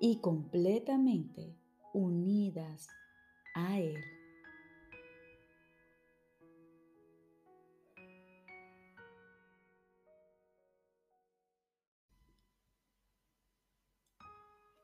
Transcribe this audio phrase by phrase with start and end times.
[0.00, 1.56] y completamente
[1.92, 2.88] unidas
[3.54, 3.96] a Él.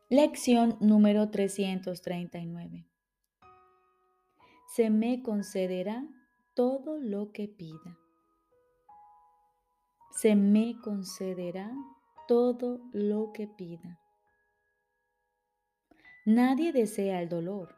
[0.09, 2.87] Lección número 339.
[4.75, 6.07] Se me concederá
[6.53, 7.99] todo lo que pida.
[10.11, 11.73] Se me concederá
[12.29, 13.99] todo lo que pida.
[16.25, 17.75] Nadie desea el dolor,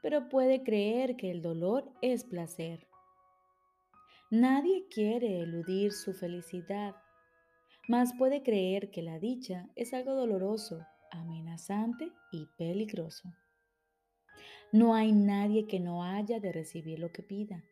[0.00, 2.86] pero puede creer que el dolor es placer.
[4.30, 6.94] Nadie quiere eludir su felicidad,
[7.88, 13.28] mas puede creer que la dicha es algo doloroso, amenazante y peligroso.
[14.70, 17.64] No hay nadie que no haya de recibir lo que pida,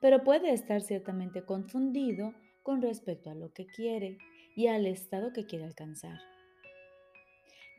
[0.00, 2.32] pero puede estar ciertamente confundido
[2.62, 4.16] con respecto a lo que quiere
[4.56, 6.18] y al estado que quiere alcanzar.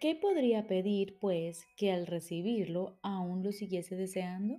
[0.02, 4.58] ¿Qué podría pedir, pues, que al recibirlo aún lo siguiese deseando?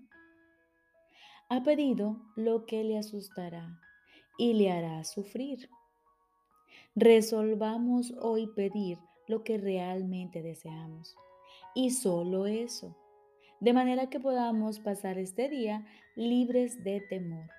[1.49, 3.81] Ha pedido lo que le asustará
[4.39, 5.69] y le hará sufrir.
[6.95, 11.17] Resolvamos hoy pedir lo que realmente deseamos.
[11.75, 12.97] Y solo eso.
[13.59, 15.85] De manera que podamos pasar este día
[16.15, 17.51] libres de temor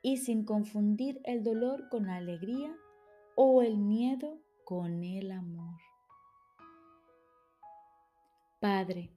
[0.00, 2.74] y sin confundir el dolor con la alegría
[3.34, 5.85] o el miedo con el amor.
[8.68, 9.12] Padre,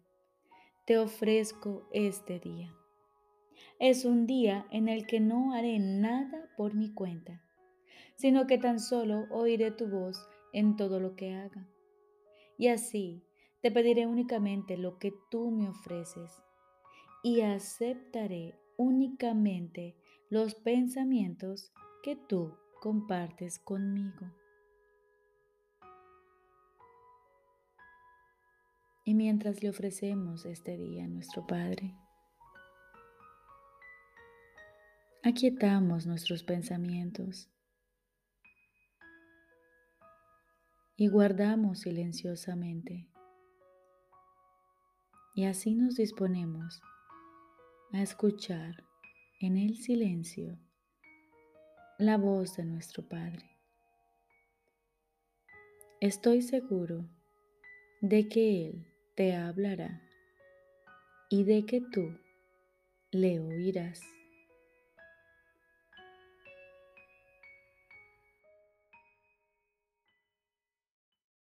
[0.85, 2.71] te ofrezco este día.
[3.79, 7.41] Es un día en el que no haré nada por mi cuenta,
[8.15, 10.23] sino que tan solo oiré tu voz
[10.53, 11.67] en todo lo que haga.
[12.59, 13.23] Y así
[13.63, 16.43] te pediré únicamente lo que tú me ofreces
[17.23, 19.95] y aceptaré únicamente
[20.29, 21.71] los pensamientos
[22.03, 24.27] que tú compartes conmigo.
[29.09, 31.95] Y mientras le ofrecemos este día a nuestro Padre,
[35.23, 37.49] aquietamos nuestros pensamientos
[40.95, 43.09] y guardamos silenciosamente.
[45.33, 46.79] Y así nos disponemos
[47.91, 48.83] a escuchar
[49.39, 50.55] en el silencio
[51.97, 53.57] la voz de nuestro Padre.
[55.99, 57.09] Estoy seguro
[58.01, 58.88] de que Él
[59.19, 60.01] te hablará
[61.29, 62.17] y de que tú
[63.11, 63.99] le oirás.